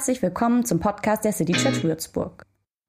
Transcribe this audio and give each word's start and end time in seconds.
Herzlich 0.00 0.22
willkommen 0.22 0.64
zum 0.64 0.80
Podcast 0.80 1.26
der 1.26 1.32
City 1.34 1.52
Church 1.52 1.84
Würzburg. 1.84 2.46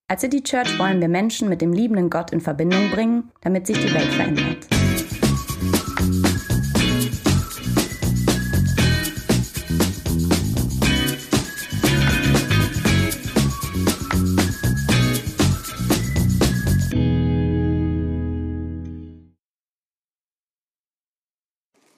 Als 0.08 0.22
City 0.22 0.42
Church 0.42 0.80
wollen 0.80 1.02
wir 1.02 1.10
Menschen 1.10 1.50
mit 1.50 1.62
dem 1.62 1.74
liebenden 1.74 2.10
Gott 2.10 2.32
in 2.32 2.40
Verbindung 2.40 2.90
bringen, 2.90 3.34
damit 3.42 3.68
sich 3.68 3.78
die 3.78 3.94
Welt 3.94 4.14
verändert. 4.14 4.66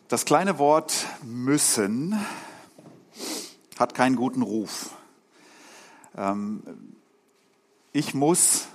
Das 0.08 0.26
kleine 0.26 0.58
Wort 0.58 1.06
müssen 1.24 2.20
hat 3.78 3.94
keinen 3.94 4.16
guten 4.16 4.42
Ruf. 4.42 4.90
Ähm, 6.18 6.64
ich 7.92 8.14
muss, 8.14 8.68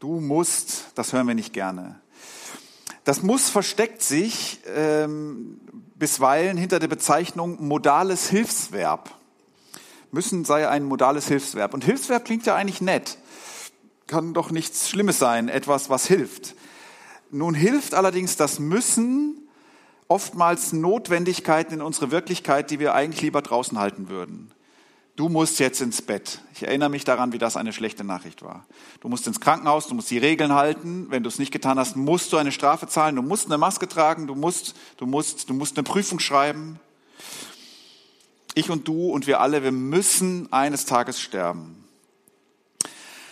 du 0.00 0.20
musst, 0.20 0.86
das 0.94 1.12
hören 1.12 1.26
wir 1.26 1.34
nicht 1.34 1.52
gerne. 1.52 2.00
Das 3.04 3.22
muss 3.22 3.50
versteckt 3.50 4.02
sich 4.02 4.60
ähm, 4.74 5.60
bisweilen 5.96 6.56
hinter 6.56 6.78
der 6.78 6.88
Bezeichnung 6.88 7.62
modales 7.66 8.28
Hilfsverb. 8.28 9.10
Müssen 10.10 10.44
sei 10.44 10.68
ein 10.68 10.84
modales 10.84 11.28
Hilfsverb. 11.28 11.74
Und 11.74 11.84
Hilfsverb 11.84 12.24
klingt 12.24 12.46
ja 12.46 12.54
eigentlich 12.54 12.80
nett. 12.80 13.18
Kann 14.06 14.32
doch 14.32 14.50
nichts 14.50 14.88
Schlimmes 14.88 15.18
sein, 15.18 15.48
etwas, 15.48 15.90
was 15.90 16.06
hilft. 16.06 16.54
Nun 17.30 17.54
hilft 17.54 17.94
allerdings 17.94 18.36
das 18.36 18.58
Müssen 18.58 19.48
oftmals 20.08 20.72
Notwendigkeiten 20.72 21.74
in 21.74 21.82
unsere 21.82 22.10
Wirklichkeit, 22.10 22.70
die 22.70 22.78
wir 22.78 22.94
eigentlich 22.94 23.22
lieber 23.22 23.42
draußen 23.42 23.78
halten 23.78 24.08
würden. 24.08 24.52
Du 25.16 25.28
musst 25.28 25.60
jetzt 25.60 25.80
ins 25.80 26.02
Bett. 26.02 26.40
Ich 26.54 26.64
erinnere 26.64 26.88
mich 26.88 27.04
daran, 27.04 27.32
wie 27.32 27.38
das 27.38 27.56
eine 27.56 27.72
schlechte 27.72 28.02
Nachricht 28.02 28.42
war. 28.42 28.66
Du 29.00 29.08
musst 29.08 29.26
ins 29.28 29.40
Krankenhaus, 29.40 29.86
du 29.86 29.94
musst 29.94 30.10
die 30.10 30.18
Regeln 30.18 30.52
halten. 30.52 31.06
Wenn 31.08 31.22
du 31.22 31.28
es 31.28 31.38
nicht 31.38 31.52
getan 31.52 31.78
hast, 31.78 31.94
musst 31.94 32.32
du 32.32 32.36
eine 32.36 32.50
Strafe 32.50 32.88
zahlen. 32.88 33.14
Du 33.14 33.22
musst 33.22 33.46
eine 33.46 33.56
Maske 33.56 33.86
tragen, 33.86 34.26
du 34.26 34.34
musst, 34.34 34.74
du 34.96 35.06
musst, 35.06 35.48
du 35.48 35.54
musst 35.54 35.76
eine 35.76 35.84
Prüfung 35.84 36.18
schreiben. 36.18 36.80
Ich 38.54 38.70
und 38.70 38.88
du 38.88 39.10
und 39.10 39.28
wir 39.28 39.40
alle, 39.40 39.62
wir 39.62 39.72
müssen 39.72 40.52
eines 40.52 40.84
Tages 40.84 41.20
sterben. 41.20 41.84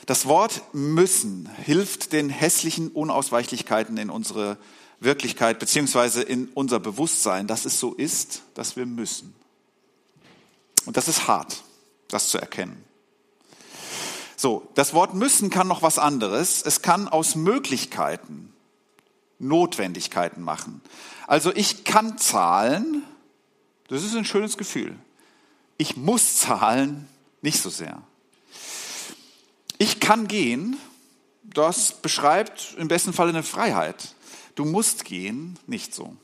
Das 0.06 0.26
Wort 0.26 0.62
müssen 0.72 1.48
hilft 1.64 2.12
den 2.12 2.28
hässlichen 2.28 2.90
Unausweichlichkeiten 2.90 3.96
in 3.96 4.10
unsere 4.10 4.56
Wirklichkeit 5.00 5.58
beziehungsweise 5.58 6.22
in 6.22 6.48
unser 6.54 6.78
Bewusstsein, 6.78 7.48
dass 7.48 7.64
es 7.64 7.80
so 7.80 7.92
ist, 7.94 8.42
dass 8.54 8.76
wir 8.76 8.86
müssen. 8.86 9.34
Und 10.86 10.96
das 10.96 11.08
ist 11.08 11.28
hart, 11.28 11.62
das 12.12 12.28
zu 12.28 12.38
erkennen. 12.38 12.84
So, 14.36 14.68
das 14.74 14.92
Wort 14.92 15.14
müssen 15.14 15.50
kann 15.50 15.68
noch 15.68 15.82
was 15.82 15.98
anderes. 15.98 16.62
Es 16.62 16.82
kann 16.82 17.08
aus 17.08 17.34
Möglichkeiten 17.34 18.52
Notwendigkeiten 19.38 20.42
machen. 20.42 20.80
Also 21.26 21.52
ich 21.54 21.84
kann 21.84 22.18
zahlen, 22.18 23.02
das 23.88 24.02
ist 24.04 24.14
ein 24.14 24.24
schönes 24.24 24.56
Gefühl. 24.56 24.96
Ich 25.78 25.96
muss 25.96 26.38
zahlen, 26.38 27.08
nicht 27.40 27.60
so 27.60 27.70
sehr. 27.70 28.02
Ich 29.78 30.00
kann 30.00 30.28
gehen, 30.28 30.76
das 31.42 32.00
beschreibt 32.02 32.74
im 32.78 32.88
besten 32.88 33.12
Fall 33.12 33.28
eine 33.28 33.42
Freiheit. 33.42 34.14
Du 34.54 34.64
musst 34.64 35.04
gehen, 35.04 35.58
nicht 35.66 35.94
so. 35.94 36.16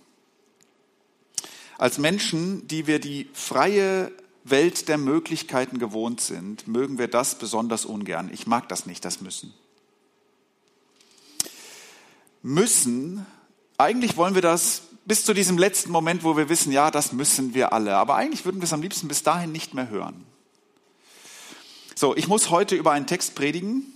Als 1.76 1.98
Menschen, 1.98 2.66
die 2.68 2.86
wir 2.86 2.98
die 3.00 3.28
freie 3.32 4.12
Welt 4.50 4.88
der 4.88 4.98
Möglichkeiten 4.98 5.78
gewohnt 5.78 6.20
sind, 6.20 6.66
mögen 6.66 6.98
wir 6.98 7.08
das 7.08 7.38
besonders 7.38 7.84
ungern. 7.84 8.30
Ich 8.32 8.46
mag 8.46 8.68
das 8.68 8.86
nicht, 8.86 9.04
das 9.04 9.20
Müssen. 9.20 9.52
Müssen, 12.42 13.26
eigentlich 13.76 14.16
wollen 14.16 14.34
wir 14.34 14.42
das 14.42 14.82
bis 15.04 15.24
zu 15.24 15.32
diesem 15.32 15.56
letzten 15.56 15.90
Moment, 15.90 16.22
wo 16.22 16.36
wir 16.36 16.48
wissen, 16.48 16.70
ja, 16.70 16.90
das 16.90 17.12
müssen 17.12 17.54
wir 17.54 17.72
alle. 17.72 17.96
Aber 17.96 18.16
eigentlich 18.16 18.44
würden 18.44 18.60
wir 18.60 18.64
es 18.64 18.72
am 18.72 18.82
liebsten 18.82 19.08
bis 19.08 19.22
dahin 19.22 19.52
nicht 19.52 19.72
mehr 19.72 19.88
hören. 19.88 20.26
So, 21.94 22.14
ich 22.14 22.28
muss 22.28 22.50
heute 22.50 22.76
über 22.76 22.92
einen 22.92 23.06
Text 23.06 23.34
predigen, 23.34 23.86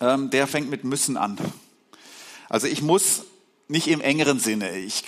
ähm, 0.00 0.30
der 0.30 0.46
fängt 0.46 0.70
mit 0.70 0.84
müssen 0.84 1.16
an. 1.16 1.38
Also 2.48 2.66
ich 2.66 2.82
muss 2.82 3.24
nicht 3.68 3.88
im 3.88 4.00
engeren 4.00 4.38
Sinne. 4.38 4.76
Ich, 4.78 5.04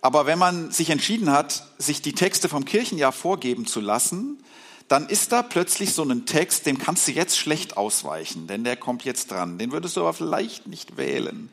aber 0.00 0.26
wenn 0.26 0.38
man 0.38 0.70
sich 0.70 0.90
entschieden 0.90 1.30
hat, 1.30 1.64
sich 1.78 2.02
die 2.02 2.12
Texte 2.12 2.48
vom 2.48 2.64
Kirchenjahr 2.64 3.12
vorgeben 3.12 3.66
zu 3.66 3.80
lassen, 3.80 4.42
dann 4.86 5.08
ist 5.08 5.32
da 5.32 5.42
plötzlich 5.42 5.92
so 5.92 6.02
ein 6.02 6.24
Text, 6.24 6.66
dem 6.66 6.78
kannst 6.78 7.06
du 7.06 7.12
jetzt 7.12 7.38
schlecht 7.38 7.76
ausweichen, 7.76 8.46
denn 8.46 8.64
der 8.64 8.76
kommt 8.76 9.04
jetzt 9.04 9.30
dran. 9.30 9.58
Den 9.58 9.70
würdest 9.70 9.96
du 9.96 10.00
aber 10.00 10.14
vielleicht 10.14 10.66
nicht 10.66 10.96
wählen. 10.96 11.50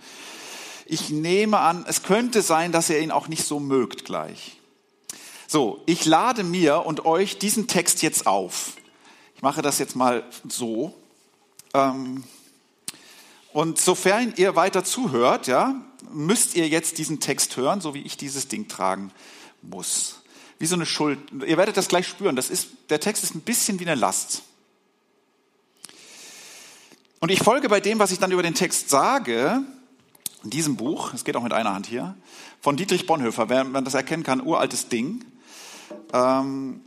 Ich 0.86 1.10
nehme 1.10 1.60
an, 1.60 1.84
es 1.88 2.04
könnte 2.04 2.42
sein, 2.42 2.72
dass 2.72 2.90
ihr 2.90 3.00
ihn 3.00 3.12
auch 3.12 3.28
nicht 3.28 3.46
so 3.46 3.60
mögt 3.60 4.06
gleich. 4.06 4.58
So, 5.48 5.82
ich 5.86 6.06
lade 6.06 6.44
mir 6.44 6.86
und 6.86 7.06
euch 7.06 7.38
diesen 7.38 7.68
Text 7.68 8.02
jetzt 8.02 8.26
auf. 8.26 8.74
Ich 9.36 9.42
mache 9.42 9.62
das 9.62 9.80
jetzt 9.80 9.96
mal 9.96 10.24
so. 10.48 10.94
Ähm, 11.74 12.24
und 13.52 13.80
sofern 13.80 14.34
ihr 14.38 14.56
weiter 14.56 14.84
zuhört, 14.84 15.48
ja, 15.48 15.76
müsst 16.14 16.56
ihr 16.56 16.68
jetzt 16.68 16.98
diesen 16.98 17.20
Text 17.20 17.58
hören, 17.58 17.82
so 17.82 17.94
wie 17.94 18.02
ich 18.02 18.18
dieses 18.18 18.48
Ding 18.48 18.68
tragen 18.68 19.12
muss. 19.62 20.22
Wie 20.60 20.66
so 20.66 20.76
eine 20.76 20.86
Schuld. 20.86 21.20
Ihr 21.46 21.58
werdet 21.58 21.78
das 21.78 21.88
gleich 21.88 22.08
spüren. 22.08 22.36
Das 22.36 22.50
ist, 22.50 22.70
der 22.90 23.00
Text 23.00 23.24
ist 23.24 23.36
ein 23.36 23.42
bisschen 23.42 23.80
wie 23.80 23.86
eine 23.86 23.96
Last. 23.96 24.44
Und 27.20 27.32
ich 27.32 27.40
folge 27.40 27.70
bei 27.70 27.80
dem, 27.80 28.00
was 28.00 28.12
ich 28.12 28.20
dann 28.20 28.32
über 28.32 28.44
den 28.44 28.54
Text 28.54 28.90
sage, 28.90 29.64
in 30.44 30.50
diesem 30.50 30.76
Buch, 30.76 31.14
es 31.14 31.24
geht 31.24 31.36
auch 31.36 31.44
mit 31.44 31.54
einer 31.54 31.74
Hand 31.74 31.88
hier, 31.88 32.16
von 32.62 32.78
Dietrich 32.78 33.06
Bonhoeffer, 33.08 33.50
wer 33.50 33.64
man 33.64 33.84
das 33.84 33.96
erkennen 33.96 34.24
kann, 34.24 34.42
uraltes 34.42 34.90
Ding. 34.90 35.26
Ähm, 36.14 36.82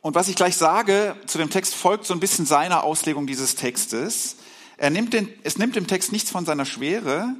und 0.00 0.14
was 0.14 0.28
ich 0.28 0.36
gleich 0.36 0.56
sage 0.56 1.16
zu 1.26 1.38
dem 1.38 1.50
Text 1.50 1.74
folgt 1.74 2.06
so 2.06 2.14
ein 2.14 2.20
bisschen 2.20 2.46
seiner 2.46 2.84
Auslegung 2.84 3.26
dieses 3.26 3.56
Textes. 3.56 4.36
Er 4.76 4.90
nimmt 4.90 5.12
den, 5.12 5.28
es 5.42 5.58
nimmt 5.58 5.76
im 5.76 5.86
Text 5.86 6.12
nichts 6.12 6.30
von 6.30 6.46
seiner 6.46 6.64
Schwere, 6.64 7.34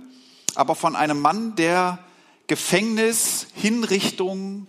aber 0.59 0.75
von 0.75 0.97
einem 0.97 1.21
Mann, 1.21 1.55
der 1.55 2.01
Gefängnis, 2.49 3.47
Hinrichtung 3.55 4.67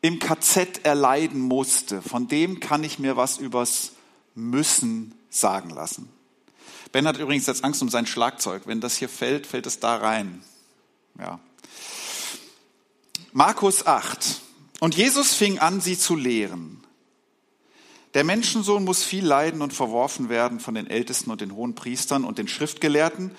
im 0.00 0.18
KZ 0.18 0.84
erleiden 0.84 1.40
musste. 1.40 2.02
Von 2.02 2.26
dem 2.26 2.58
kann 2.58 2.82
ich 2.82 2.98
mir 2.98 3.16
was 3.16 3.38
übers 3.38 3.92
Müssen 4.34 5.14
sagen 5.30 5.70
lassen. 5.70 6.08
Ben 6.90 7.06
hat 7.06 7.18
übrigens 7.18 7.46
jetzt 7.46 7.62
Angst 7.62 7.80
um 7.80 7.88
sein 7.88 8.06
Schlagzeug. 8.06 8.62
Wenn 8.66 8.80
das 8.80 8.96
hier 8.96 9.08
fällt, 9.08 9.46
fällt 9.46 9.66
es 9.66 9.78
da 9.78 9.96
rein. 9.96 10.42
Ja. 11.16 11.38
Markus 13.32 13.86
8. 13.86 14.40
Und 14.80 14.96
Jesus 14.96 15.32
fing 15.32 15.60
an, 15.60 15.80
sie 15.80 15.96
zu 15.96 16.16
lehren. 16.16 16.82
Der 18.14 18.24
Menschensohn 18.24 18.84
muss 18.84 19.04
viel 19.04 19.24
leiden 19.24 19.62
und 19.62 19.72
verworfen 19.72 20.28
werden 20.28 20.58
von 20.58 20.74
den 20.74 20.88
Ältesten 20.88 21.30
und 21.30 21.40
den 21.40 21.54
hohen 21.54 21.76
Priestern 21.76 22.24
und 22.24 22.38
den 22.38 22.48
Schriftgelehrten 22.48 23.30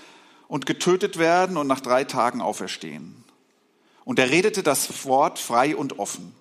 und 0.50 0.66
getötet 0.66 1.18
werden 1.18 1.56
und 1.56 1.68
nach 1.68 1.80
drei 1.80 2.04
Tagen 2.04 2.42
auferstehen. 2.42 3.24
Und 4.04 4.20
er 4.20 4.30
redete 4.30 4.64
das 4.64 5.06
Wort 5.06 5.40
frei 5.40 5.78
und 5.78 6.00
offen. 6.00 6.34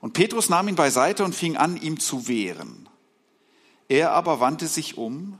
Und 0.00 0.12
Petrus 0.12 0.50
nahm 0.50 0.68
ihn 0.68 0.76
beiseite 0.76 1.24
und 1.24 1.34
fing 1.34 1.56
an, 1.56 1.80
ihm 1.80 1.98
zu 1.98 2.28
wehren. 2.28 2.88
Er 3.88 4.12
aber 4.12 4.38
wandte 4.38 4.68
sich 4.68 4.98
um, 4.98 5.38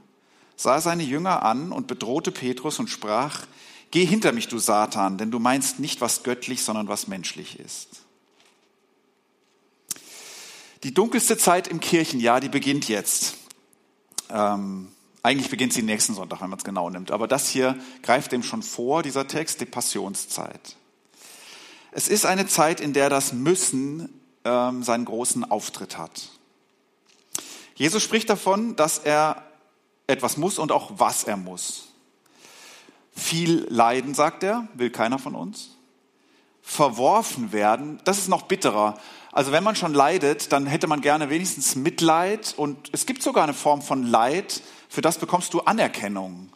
sah 0.55 0.81
seine 0.81 1.03
Jünger 1.03 1.43
an 1.43 1.71
und 1.71 1.87
bedrohte 1.87 2.31
Petrus 2.31 2.79
und 2.79 2.89
sprach, 2.89 3.45
Geh 3.91 4.05
hinter 4.05 4.33
mich, 4.33 4.49
du 4.49 4.57
Satan, 4.59 5.17
denn 5.17 5.31
du 5.31 5.39
meinst 5.39 5.79
nicht, 5.79 6.01
was 6.01 6.23
göttlich, 6.23 6.63
sondern 6.63 6.89
was 6.89 7.07
menschlich 7.07 7.57
ist. 7.57 8.01
Die 10.83 10.93
dunkelste 10.93 11.37
Zeit 11.37 11.69
im 11.69 11.79
Kirchenjahr, 11.79 12.41
die 12.41 12.49
beginnt 12.49 12.89
jetzt. 12.89 13.37
Ähm, 14.29 14.91
eigentlich 15.27 15.49
beginnt 15.49 15.73
sie 15.73 15.83
nächsten 15.83 16.13
Sonntag, 16.13 16.39
wenn 16.39 16.49
man 16.49 16.57
es 16.57 16.63
genau 16.63 16.89
nimmt. 16.89 17.11
Aber 17.11 17.27
das 17.27 17.49
hier 17.49 17.77
greift 18.01 18.31
dem 18.31 18.43
schon 18.43 18.63
vor, 18.63 19.03
dieser 19.03 19.27
Text, 19.27 19.59
die 19.59 19.65
Passionszeit. 19.65 20.77
Es 21.91 22.07
ist 22.07 22.25
eine 22.25 22.47
Zeit, 22.47 22.79
in 22.79 22.93
der 22.93 23.09
das 23.09 23.33
Müssen 23.33 24.07
ähm, 24.45 24.83
seinen 24.83 25.03
großen 25.03 25.43
Auftritt 25.51 25.97
hat. 25.97 26.29
Jesus 27.75 28.01
spricht 28.03 28.29
davon, 28.29 28.77
dass 28.77 28.99
er 28.99 29.43
etwas 30.07 30.37
muss 30.37 30.59
und 30.59 30.71
auch 30.71 30.91
was 30.95 31.25
er 31.25 31.35
muss. 31.35 31.89
Viel 33.13 33.67
Leiden, 33.69 34.15
sagt 34.15 34.43
er, 34.43 34.69
will 34.75 34.91
keiner 34.91 35.19
von 35.19 35.35
uns. 35.35 35.71
Verworfen 36.61 37.51
werden, 37.51 37.99
das 38.05 38.17
ist 38.17 38.29
noch 38.29 38.43
bitterer. 38.43 38.97
Also 39.33 39.51
wenn 39.51 39.63
man 39.63 39.75
schon 39.75 39.93
leidet, 39.93 40.53
dann 40.53 40.67
hätte 40.67 40.87
man 40.87 41.01
gerne 41.01 41.29
wenigstens 41.29 41.75
Mitleid 41.75 42.53
und 42.55 42.89
es 42.93 43.05
gibt 43.05 43.21
sogar 43.21 43.43
eine 43.43 43.53
Form 43.53 43.81
von 43.81 44.03
Leid, 44.03 44.61
für 44.89 45.01
das 45.01 45.17
bekommst 45.17 45.53
du 45.53 45.61
Anerkennung. 45.61 46.49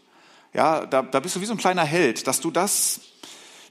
Ja, 0.54 0.86
da, 0.86 1.01
da 1.01 1.19
bist 1.19 1.36
du 1.36 1.42
wie 1.42 1.45
so 1.45 1.54
ein 1.54 1.57
kleiner 1.57 1.86
Held, 1.86 2.28
dass 2.28 2.39
du 2.39 2.51
das 2.51 3.01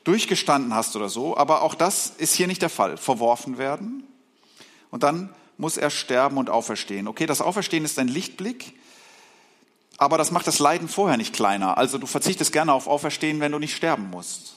durchgestanden 0.05 0.75
hast 0.75 0.97
oder 0.97 1.09
so. 1.09 1.37
Aber 1.37 1.63
auch 1.63 1.75
das 1.75 2.09
ist 2.17 2.35
hier 2.35 2.47
nicht 2.47 2.63
der 2.63 2.71
Fall. 2.71 2.97
Verworfen 2.97 3.59
werden 3.59 4.05
und 4.91 5.03
dann 5.03 5.35
muss 5.57 5.77
er 5.77 5.91
sterben 5.91 6.39
und 6.39 6.49
auferstehen. 6.49 7.07
Okay, 7.07 7.27
das 7.27 7.43
Auferstehen 7.43 7.85
ist 7.85 7.99
ein 7.99 8.09
Lichtblick, 8.09 8.73
aber 9.99 10.17
das 10.17 10.31
macht 10.31 10.47
das 10.47 10.59
Leiden 10.59 10.89
vorher 10.89 11.19
nicht 11.19 11.35
kleiner. 11.35 11.77
Also 11.77 11.99
du 11.99 12.07
verzichtest 12.07 12.53
gerne 12.53 12.73
auf 12.73 12.87
Auferstehen, 12.87 13.41
wenn 13.41 13.53
du 13.53 13.59
nicht 13.59 13.77
sterben 13.77 14.09
musst. 14.09 14.55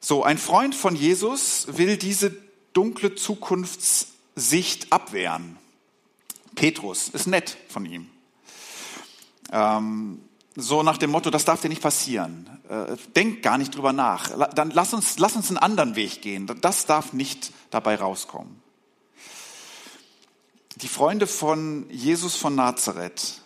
So, 0.00 0.22
ein 0.22 0.38
Freund 0.38 0.74
von 0.74 0.96
Jesus 0.96 1.66
will 1.68 1.96
diese 1.96 2.34
dunkle 2.72 3.14
Zukunftssicht 3.14 4.92
abwehren. 4.92 5.58
Petrus 6.54 7.08
ist 7.08 7.26
nett 7.26 7.56
von 7.68 7.86
ihm. 7.86 8.08
Ähm, 9.52 10.20
so 10.56 10.82
nach 10.82 10.98
dem 10.98 11.10
Motto, 11.10 11.30
das 11.30 11.44
darf 11.44 11.60
dir 11.60 11.68
nicht 11.68 11.82
passieren. 11.82 12.48
Äh, 12.68 12.96
denk 13.16 13.42
gar 13.42 13.58
nicht 13.58 13.74
drüber 13.74 13.92
nach. 13.92 14.30
Dann 14.54 14.70
lass 14.70 14.94
uns, 14.94 15.18
lass 15.18 15.36
uns 15.36 15.48
einen 15.48 15.58
anderen 15.58 15.96
Weg 15.96 16.22
gehen. 16.22 16.46
Das 16.60 16.86
darf 16.86 17.12
nicht 17.12 17.52
dabei 17.70 17.96
rauskommen. 17.96 18.62
Die 20.76 20.88
Freunde 20.88 21.26
von 21.26 21.88
Jesus 21.90 22.36
von 22.36 22.54
Nazareth, 22.54 23.40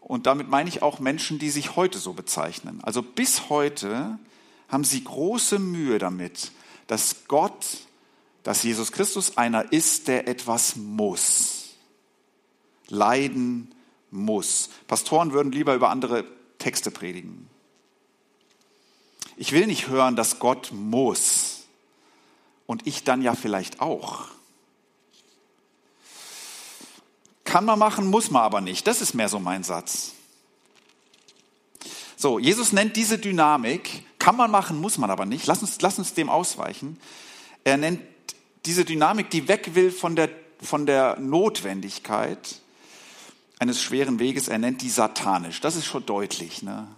und 0.00 0.26
damit 0.26 0.48
meine 0.48 0.68
ich 0.68 0.82
auch 0.82 0.98
Menschen, 0.98 1.38
die 1.38 1.50
sich 1.50 1.76
heute 1.76 1.98
so 1.98 2.14
bezeichnen. 2.14 2.80
Also 2.82 3.02
bis 3.02 3.48
heute 3.48 4.18
haben 4.68 4.84
sie 4.84 5.04
große 5.04 5.58
Mühe 5.58 5.98
damit, 5.98 6.52
dass 6.86 7.28
Gott, 7.28 7.64
dass 8.42 8.62
Jesus 8.62 8.92
Christus 8.92 9.36
einer 9.36 9.72
ist, 9.72 10.08
der 10.08 10.26
etwas 10.26 10.76
muss. 10.76 11.59
Leiden 12.90 13.74
muss. 14.10 14.70
Pastoren 14.86 15.32
würden 15.32 15.52
lieber 15.52 15.74
über 15.74 15.90
andere 15.90 16.24
Texte 16.58 16.90
predigen. 16.90 17.48
Ich 19.36 19.52
will 19.52 19.66
nicht 19.66 19.88
hören, 19.88 20.16
dass 20.16 20.38
Gott 20.38 20.70
muss. 20.72 21.64
Und 22.66 22.86
ich 22.86 23.04
dann 23.04 23.22
ja 23.22 23.34
vielleicht 23.34 23.80
auch. 23.80 24.26
Kann 27.44 27.64
man 27.64 27.78
machen, 27.78 28.06
muss 28.06 28.30
man 28.30 28.42
aber 28.42 28.60
nicht. 28.60 28.86
Das 28.86 29.00
ist 29.00 29.14
mehr 29.14 29.28
so 29.28 29.40
mein 29.40 29.64
Satz. 29.64 30.12
So, 32.16 32.38
Jesus 32.38 32.72
nennt 32.72 32.96
diese 32.96 33.18
Dynamik, 33.18 34.04
kann 34.18 34.36
man 34.36 34.50
machen, 34.50 34.78
muss 34.78 34.98
man 34.98 35.10
aber 35.10 35.24
nicht. 35.24 35.46
Lass 35.46 35.62
uns, 35.62 35.80
lass 35.80 35.98
uns 35.98 36.12
dem 36.12 36.28
ausweichen. 36.28 37.00
Er 37.64 37.78
nennt 37.78 38.02
diese 38.66 38.84
Dynamik, 38.84 39.30
die 39.30 39.48
weg 39.48 39.74
will 39.74 39.90
von 39.90 40.16
der, 40.16 40.28
von 40.60 40.84
der 40.84 41.18
Notwendigkeit 41.18 42.60
eines 43.60 43.80
schweren 43.80 44.18
Weges, 44.18 44.48
er 44.48 44.58
nennt 44.58 44.82
die 44.82 44.90
satanisch. 44.90 45.60
Das 45.60 45.76
ist 45.76 45.84
schon 45.84 46.04
deutlich. 46.06 46.62
Ne? 46.62 46.88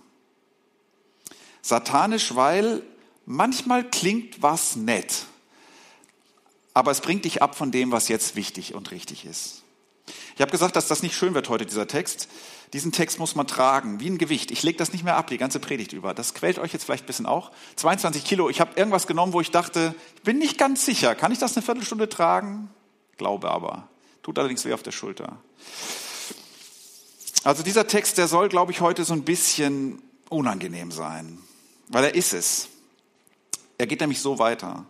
Satanisch, 1.61 2.35
weil 2.35 2.83
manchmal 3.27 3.85
klingt 3.85 4.41
was 4.41 4.77
nett, 4.77 5.27
aber 6.73 6.91
es 6.93 7.01
bringt 7.01 7.27
dich 7.27 7.43
ab 7.43 7.57
von 7.57 7.71
dem, 7.71 7.93
was 7.93 8.09
jetzt 8.09 8.37
wichtig 8.37 8.75
und 8.75 8.93
richtig 8.93 9.27
ist. 9.27 9.63
Ich 10.35 10.41
habe 10.41 10.51
gesagt, 10.51 10.77
dass 10.77 10.89
das 10.89 11.03
nicht 11.03 11.15
schön 11.15 11.35
wird 11.35 11.49
heute, 11.49 11.67
dieser 11.67 11.87
Text. 11.87 12.29
Diesen 12.73 12.91
Text 12.91 13.19
muss 13.19 13.35
man 13.35 13.47
tragen, 13.47 14.01
wie 14.01 14.09
ein 14.09 14.19
Gewicht. 14.19 14.51
Ich 14.51 14.63
lege 14.63 14.79
das 14.79 14.93
nicht 14.93 15.05
mehr 15.05 15.17
ab, 15.17 15.27
die 15.27 15.39
ganze 15.39 15.61
Predigt 15.61 15.93
über. 15.93 16.15
Das 16.15 16.33
quält 16.33 16.59
euch 16.59 16.73
jetzt 16.73 16.85
vielleicht 16.85 17.05
ein 17.05 17.07
bisschen 17.07 17.27
auch. 17.27 17.51
22 17.77 18.25
Kilo, 18.25 18.49
ich 18.49 18.61
habe 18.61 18.73
irgendwas 18.77 19.07
genommen, 19.07 19.33
wo 19.33 19.41
ich 19.41 19.51
dachte, 19.51 19.95
ich 20.17 20.23
bin 20.23 20.39
nicht 20.39 20.59
ganz 20.59 20.85
sicher. 20.87 21.15
Kann 21.15 21.33
ich 21.33 21.39
das 21.39 21.57
eine 21.57 21.65
Viertelstunde 21.65 22.09
tragen? 22.09 22.71
Glaube 23.19 23.51
aber. 23.51 23.89
Tut 24.23 24.39
allerdings 24.39 24.65
weh 24.65 24.73
auf 24.73 24.83
der 24.83 24.93
Schulter. 24.93 25.39
Also 27.45 27.63
dieser 27.63 27.87
Text, 27.87 28.19
der 28.19 28.29
soll, 28.29 28.49
glaube 28.49 28.73
ich, 28.73 28.81
heute 28.81 29.05
so 29.05 29.13
ein 29.13 29.25
bisschen 29.25 30.01
unangenehm 30.29 30.93
sein, 30.93 31.39
weil 31.89 32.05
er 32.05 32.15
ist 32.15 32.33
es. 32.33 32.69
Er 33.79 33.87
geht 33.87 34.01
nämlich 34.01 34.21
so 34.21 34.39
weiter. 34.39 34.87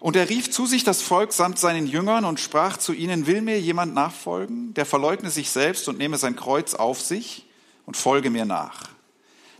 Und 0.00 0.16
er 0.16 0.28
rief 0.28 0.50
zu 0.50 0.66
sich 0.66 0.84
das 0.84 1.02
Volk 1.02 1.32
samt 1.32 1.58
seinen 1.58 1.86
Jüngern 1.86 2.24
und 2.24 2.40
sprach 2.40 2.76
zu 2.76 2.92
ihnen, 2.92 3.26
will 3.26 3.40
mir 3.40 3.60
jemand 3.60 3.94
nachfolgen, 3.94 4.74
der 4.74 4.86
verleugne 4.86 5.30
sich 5.30 5.50
selbst 5.50 5.88
und 5.88 5.98
nehme 5.98 6.18
sein 6.18 6.36
Kreuz 6.36 6.74
auf 6.74 7.00
sich 7.00 7.46
und 7.86 7.96
folge 7.96 8.30
mir 8.30 8.44
nach. 8.44 8.90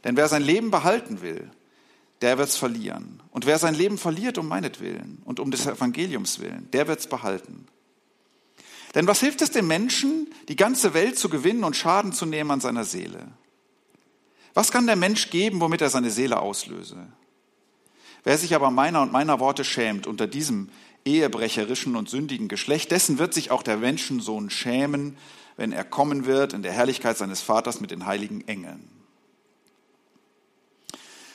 Denn 0.05 0.17
wer 0.17 0.29
sein 0.29 0.43
Leben 0.43 0.71
behalten 0.71 1.23
will, 1.23 1.51
der 2.21 2.39
wird's 2.39 2.57
verlieren. 2.57 3.23
Und 3.31 3.47
wer 3.47 3.59
sein 3.59 3.75
Leben 3.75 3.99
verliert 3.99 4.39
um 4.39 4.49
meinetwillen 4.49 5.23
und 5.25 5.41
um 5.41 5.51
des 5.51 5.67
Evangeliums 5.67 6.41
willen, 6.41 6.69
der 6.73 6.89
wird's 6.89 7.07
behalten. 7.07 7.67
Denn 8.95 9.07
was 9.07 9.21
hilft 9.21 9.43
es 9.43 9.51
dem 9.51 9.67
Menschen, 9.67 10.29
die 10.49 10.57
ganze 10.57 10.95
Welt 10.95 11.19
zu 11.19 11.29
gewinnen 11.29 11.65
und 11.65 11.77
Schaden 11.77 12.13
zu 12.13 12.27
nehmen 12.27 12.51
an 12.51 12.61
seiner 12.61 12.85
Seele? 12.85 13.27
Was 14.55 14.71
kann 14.71 14.87
der 14.87 14.97
Mensch 14.97 15.31
geben, 15.31 15.61
womit 15.61 15.81
er 15.81 15.91
seine 15.91 16.11
Seele 16.11 16.41
auslöse? 16.41 17.09
Wer 18.23 18.39
sich 18.39 18.55
aber 18.55 18.71
meiner 18.71 19.03
und 19.03 19.13
meiner 19.13 19.41
Worte 19.41 19.65
schämt 19.65 20.07
unter 20.07 20.27
diesem 20.27 20.71
ehebrecherischen 21.05 21.97
und 21.97 22.09
sündigen 22.09 22.49
Geschlecht, 22.49 22.91
dessen 22.91 23.19
wird 23.19 23.35
sich 23.35 23.51
auch 23.51 23.63
der 23.63 23.77
Menschensohn 23.77 24.49
schämen, 24.49 25.19
wenn 25.57 25.73
er 25.73 25.85
kommen 25.85 26.25
wird 26.25 26.53
in 26.53 26.63
der 26.63 26.73
Herrlichkeit 26.73 27.19
seines 27.19 27.43
Vaters 27.43 27.81
mit 27.81 27.91
den 27.91 28.07
heiligen 28.07 28.47
Engeln. 28.49 28.89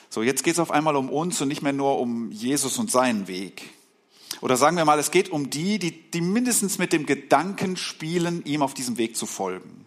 So, 0.09 0.23
jetzt 0.23 0.44
geht 0.44 0.53
es 0.53 0.59
auf 0.59 0.71
einmal 0.71 0.95
um 0.95 1.09
uns 1.09 1.39
und 1.41 1.50
nicht 1.50 1.61
mehr 1.61 1.73
nur 1.73 2.00
um 2.00 2.31
Jesus 2.31 2.79
und 2.79 2.89
seinen 2.89 3.27
Weg. 3.27 3.69
Oder 4.41 4.57
sagen 4.57 4.77
wir 4.77 4.85
mal, 4.85 4.99
es 4.99 5.11
geht 5.11 5.29
um 5.29 5.49
die, 5.49 5.79
die, 5.79 6.11
die 6.11 6.21
mindestens 6.21 6.77
mit 6.77 6.93
dem 6.93 7.05
Gedanken 7.05 7.75
spielen, 7.75 8.43
ihm 8.45 8.61
auf 8.61 8.73
diesem 8.73 8.97
Weg 8.97 9.17
zu 9.17 9.25
folgen. 9.25 9.85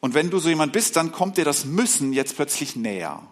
Und 0.00 0.14
wenn 0.14 0.30
du 0.30 0.38
so 0.38 0.48
jemand 0.48 0.72
bist, 0.72 0.96
dann 0.96 1.12
kommt 1.12 1.36
dir 1.36 1.44
das 1.44 1.64
Müssen 1.64 2.12
jetzt 2.12 2.36
plötzlich 2.36 2.76
näher. 2.76 3.22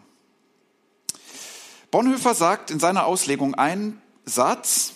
Bonhoeffer 1.90 2.34
sagt 2.34 2.70
in 2.70 2.80
seiner 2.80 3.06
Auslegung 3.06 3.54
einen 3.54 4.02
Satz, 4.24 4.92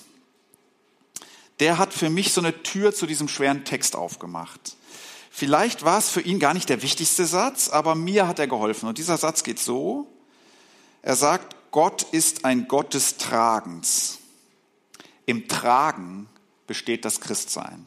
der 1.61 1.79
hat 1.79 1.95
für 1.95 2.11
mich 2.11 2.33
so 2.33 2.41
eine 2.41 2.63
Tür 2.63 2.95
zu 2.95 3.07
diesem 3.07 3.29
schweren 3.29 3.65
Text 3.65 3.97
aufgemacht. 3.97 4.77
Vielleicht 5.31 5.85
war 5.85 5.99
es 5.99 6.09
für 6.09 6.21
ihn 6.21 6.41
gar 6.41 6.55
nicht 6.55 6.69
der 6.69 6.83
wichtigste 6.83 7.27
Satz, 7.27 7.69
aber 7.69 7.95
mir 7.95 8.27
hat 8.27 8.39
er 8.39 8.49
geholfen. 8.49 8.89
Und 8.89 8.99
dieser 8.99 9.17
Satz 9.17 9.45
geht 9.45 9.61
so. 9.61 10.09
Er 11.03 11.15
sagt, 11.15 11.55
Gott 11.71 12.03
ist 12.11 12.45
ein 12.45 12.67
Gott 12.67 12.95
des 12.95 13.19
Tragens. 13.19 14.18
Im 15.29 15.47
Tragen 15.47 16.29
besteht 16.67 17.05
das 17.05 17.21
Christsein. 17.21 17.85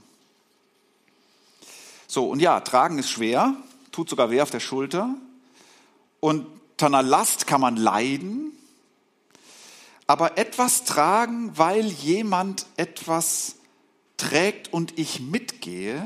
So, 2.08 2.30
und 2.30 2.40
ja, 2.40 2.60
tragen 2.60 3.00
ist 3.00 3.10
schwer, 3.10 3.56
tut 3.92 4.10
sogar 4.10 4.32
weh 4.32 4.42
auf 4.42 4.52
der 4.52 4.60
Schulter. 4.60 5.16
Und 6.20 6.46
einer 6.82 7.04
Last 7.04 7.48
kann 7.48 7.62
man 7.62 7.76
leiden 7.78 8.52
aber 10.12 10.38
etwas 10.38 10.84
tragen, 10.84 11.58
weil 11.58 11.86
jemand 11.86 12.66
etwas 12.76 13.56
trägt 14.18 14.74
und 14.74 15.00
ich 15.00 15.22
mitgehe, 15.22 16.04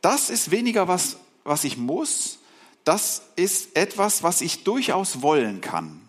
das 0.00 0.30
ist 0.30 0.52
weniger 0.52 0.86
was, 0.86 1.16
was 1.42 1.64
ich 1.64 1.76
muss, 1.76 2.38
das 2.84 3.22
ist 3.34 3.76
etwas, 3.76 4.22
was 4.22 4.40
ich 4.40 4.62
durchaus 4.62 5.20
wollen 5.20 5.60
kann. 5.60 6.00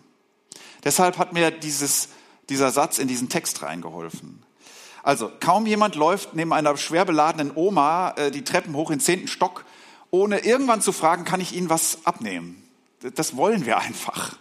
Deshalb 0.84 1.18
hat 1.18 1.32
mir 1.32 1.50
dieses, 1.50 2.10
dieser 2.48 2.70
Satz 2.70 2.98
in 2.98 3.08
diesen 3.08 3.28
Text 3.28 3.62
reingeholfen. 3.62 4.42
Also 5.02 5.30
kaum 5.40 5.66
jemand 5.66 5.96
läuft 5.96 6.34
neben 6.34 6.52
einer 6.52 6.76
schwer 6.76 7.04
beladenen 7.04 7.52
Oma 7.54 8.14
äh, 8.16 8.30
die 8.30 8.42
Treppen 8.42 8.74
hoch 8.74 8.90
in 8.90 9.00
zehnten 9.00 9.28
Stock, 9.28 9.64
ohne 10.10 10.38
irgendwann 10.44 10.80
zu 10.80 10.92
fragen, 10.92 11.24
kann 11.24 11.40
ich 11.40 11.54
Ihnen 11.54 11.68
was 11.68 11.98
abnehmen? 12.04 12.62
Das 13.14 13.36
wollen 13.36 13.66
wir 13.66 13.78
einfach. 13.78 14.38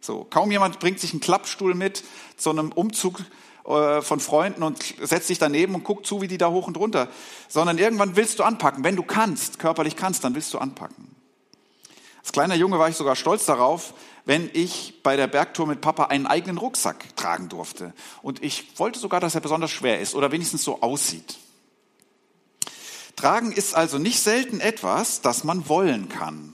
So, 0.00 0.26
kaum 0.28 0.50
jemand 0.50 0.78
bringt 0.78 1.00
sich 1.00 1.12
einen 1.12 1.20
Klappstuhl 1.20 1.74
mit 1.74 2.04
zu 2.36 2.50
einem 2.50 2.70
Umzug 2.72 3.20
äh, 3.64 4.02
von 4.02 4.20
Freunden 4.20 4.62
und 4.62 4.94
setzt 5.00 5.28
sich 5.28 5.38
daneben 5.38 5.74
und 5.74 5.84
guckt 5.84 6.06
zu, 6.06 6.20
wie 6.20 6.28
die 6.28 6.38
da 6.38 6.50
hoch 6.50 6.66
und 6.66 6.76
runter, 6.76 7.08
sondern 7.48 7.78
irgendwann 7.78 8.16
willst 8.16 8.38
du 8.38 8.42
anpacken. 8.44 8.84
Wenn 8.84 8.96
du 8.96 9.02
kannst, 9.02 9.58
körperlich 9.58 9.96
kannst, 9.96 10.24
dann 10.24 10.34
willst 10.34 10.52
du 10.52 10.58
anpacken. 10.58 11.14
Als 12.20 12.32
kleiner 12.32 12.54
Junge 12.54 12.78
war 12.78 12.88
ich 12.88 12.96
sogar 12.96 13.16
stolz 13.16 13.46
darauf, 13.46 13.94
wenn 14.28 14.50
ich 14.52 15.02
bei 15.02 15.16
der 15.16 15.26
Bergtour 15.26 15.66
mit 15.66 15.80
Papa 15.80 16.04
einen 16.04 16.26
eigenen 16.26 16.58
Rucksack 16.58 17.16
tragen 17.16 17.48
durfte. 17.48 17.94
Und 18.20 18.44
ich 18.44 18.78
wollte 18.78 18.98
sogar, 18.98 19.20
dass 19.20 19.34
er 19.34 19.40
besonders 19.40 19.70
schwer 19.70 20.00
ist 20.00 20.14
oder 20.14 20.30
wenigstens 20.30 20.62
so 20.62 20.82
aussieht. 20.82 21.38
Tragen 23.16 23.52
ist 23.52 23.74
also 23.74 23.98
nicht 23.98 24.20
selten 24.20 24.60
etwas, 24.60 25.22
das 25.22 25.42
man 25.42 25.68
wollen 25.68 26.08
kann 26.08 26.52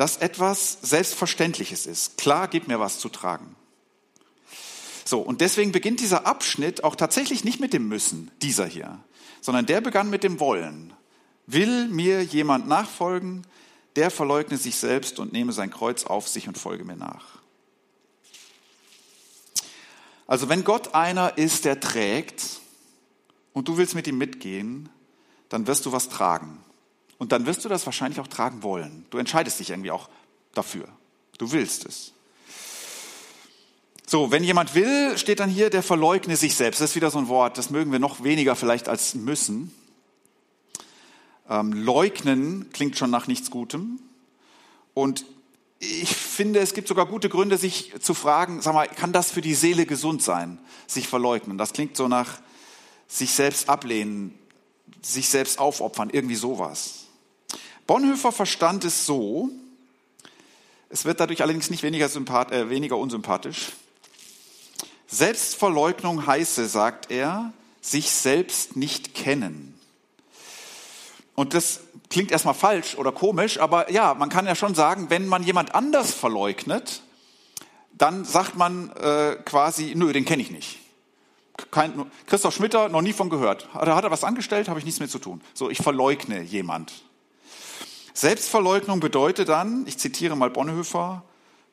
dass 0.00 0.16
etwas 0.16 0.78
Selbstverständliches 0.80 1.84
ist. 1.84 2.16
Klar, 2.16 2.48
gib 2.48 2.68
mir 2.68 2.80
was 2.80 2.98
zu 2.98 3.10
tragen. 3.10 3.54
So, 5.04 5.20
und 5.20 5.42
deswegen 5.42 5.72
beginnt 5.72 6.00
dieser 6.00 6.26
Abschnitt 6.26 6.84
auch 6.84 6.96
tatsächlich 6.96 7.44
nicht 7.44 7.60
mit 7.60 7.74
dem 7.74 7.86
Müssen, 7.86 8.30
dieser 8.40 8.64
hier, 8.64 8.98
sondern 9.42 9.66
der 9.66 9.82
begann 9.82 10.08
mit 10.08 10.24
dem 10.24 10.40
Wollen. 10.40 10.94
Will 11.46 11.88
mir 11.88 12.22
jemand 12.22 12.66
nachfolgen, 12.66 13.46
der 14.00 14.10
verleugne 14.10 14.56
sich 14.56 14.76
selbst 14.76 15.18
und 15.18 15.34
nehme 15.34 15.52
sein 15.52 15.70
Kreuz 15.70 16.04
auf 16.04 16.26
sich 16.26 16.48
und 16.48 16.56
folge 16.56 16.84
mir 16.86 16.96
nach. 16.96 17.42
Also 20.26 20.48
wenn 20.48 20.64
Gott 20.64 20.94
einer 20.94 21.36
ist, 21.36 21.66
der 21.66 21.80
trägt 21.80 22.60
und 23.52 23.68
du 23.68 23.76
willst 23.76 23.94
mit 23.94 24.06
ihm 24.06 24.16
mitgehen, 24.16 24.88
dann 25.50 25.66
wirst 25.66 25.84
du 25.84 25.92
was 25.92 26.08
tragen. 26.08 26.64
Und 27.18 27.32
dann 27.32 27.44
wirst 27.44 27.62
du 27.62 27.68
das 27.68 27.84
wahrscheinlich 27.84 28.20
auch 28.20 28.26
tragen 28.26 28.62
wollen. 28.62 29.04
Du 29.10 29.18
entscheidest 29.18 29.60
dich 29.60 29.68
irgendwie 29.68 29.90
auch 29.90 30.08
dafür. 30.54 30.88
Du 31.36 31.52
willst 31.52 31.84
es. 31.84 32.14
So, 34.06 34.30
wenn 34.30 34.42
jemand 34.42 34.74
will, 34.74 35.18
steht 35.18 35.40
dann 35.40 35.50
hier, 35.50 35.68
der 35.68 35.82
verleugne 35.82 36.38
sich 36.38 36.56
selbst. 36.56 36.80
Das 36.80 36.90
ist 36.90 36.96
wieder 36.96 37.10
so 37.10 37.18
ein 37.18 37.28
Wort, 37.28 37.58
das 37.58 37.68
mögen 37.68 37.92
wir 37.92 37.98
noch 37.98 38.24
weniger 38.24 38.56
vielleicht 38.56 38.88
als 38.88 39.14
müssen. 39.14 39.74
Ähm, 41.50 41.72
leugnen 41.72 42.70
klingt 42.72 42.96
schon 42.96 43.10
nach 43.10 43.26
nichts 43.26 43.50
Gutem. 43.50 44.00
Und 44.94 45.26
ich 45.80 46.14
finde, 46.14 46.60
es 46.60 46.74
gibt 46.74 46.88
sogar 46.88 47.06
gute 47.06 47.28
Gründe, 47.28 47.58
sich 47.58 47.92
zu 48.00 48.14
fragen, 48.14 48.62
sag 48.62 48.74
mal, 48.74 48.86
kann 48.86 49.12
das 49.12 49.30
für 49.30 49.40
die 49.40 49.54
Seele 49.54 49.84
gesund 49.84 50.22
sein, 50.22 50.58
sich 50.86 51.08
verleugnen? 51.08 51.58
Das 51.58 51.72
klingt 51.72 51.96
so 51.96 52.06
nach 52.06 52.38
sich 53.08 53.32
selbst 53.32 53.68
ablehnen, 53.68 54.38
sich 55.02 55.28
selbst 55.28 55.58
aufopfern, 55.58 56.10
irgendwie 56.10 56.36
sowas. 56.36 57.06
Bonhoeffer 57.86 58.30
verstand 58.30 58.84
es 58.84 59.04
so, 59.04 59.50
es 60.90 61.04
wird 61.04 61.18
dadurch 61.18 61.42
allerdings 61.42 61.70
nicht 61.70 61.82
weniger, 61.82 62.06
äh, 62.06 62.68
weniger 62.68 62.96
unsympathisch. 62.96 63.72
Selbstverleugnung 65.08 66.26
heiße, 66.26 66.68
sagt 66.68 67.10
er, 67.10 67.52
sich 67.80 68.10
selbst 68.10 68.76
nicht 68.76 69.14
kennen. 69.14 69.79
Und 71.40 71.54
das 71.54 71.80
klingt 72.10 72.32
erstmal 72.32 72.52
falsch 72.52 72.96
oder 72.98 73.12
komisch, 73.12 73.58
aber 73.60 73.90
ja, 73.90 74.12
man 74.12 74.28
kann 74.28 74.44
ja 74.44 74.54
schon 74.54 74.74
sagen, 74.74 75.06
wenn 75.08 75.26
man 75.26 75.42
jemand 75.42 75.74
anders 75.74 76.12
verleugnet, 76.12 77.00
dann 77.92 78.26
sagt 78.26 78.56
man 78.56 78.90
äh, 78.90 79.36
quasi, 79.46 79.94
nö, 79.96 80.12
den 80.12 80.26
kenne 80.26 80.42
ich 80.42 80.50
nicht. 80.50 80.80
Kein, 81.70 82.10
Christoph 82.26 82.54
Schmitter, 82.54 82.90
noch 82.90 83.00
nie 83.00 83.14
von 83.14 83.30
gehört. 83.30 83.72
Hat 83.72 83.88
hat 83.88 84.04
er 84.04 84.10
was 84.10 84.22
angestellt, 84.22 84.68
habe 84.68 84.80
ich 84.80 84.84
nichts 84.84 85.00
mehr 85.00 85.08
zu 85.08 85.18
tun. 85.18 85.40
So, 85.54 85.70
ich 85.70 85.78
verleugne 85.78 86.42
jemand. 86.42 86.92
Selbstverleugnung 88.12 89.00
bedeutet 89.00 89.48
dann, 89.48 89.86
ich 89.86 89.96
zitiere 89.96 90.36
mal 90.36 90.50
Bonhoeffer, 90.50 91.24